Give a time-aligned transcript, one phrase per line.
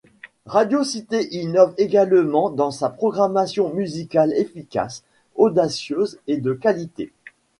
[0.47, 5.03] Radio Cité innove également dans sa programmation musicale efficace,
[5.35, 7.13] audacieuse et de qualité.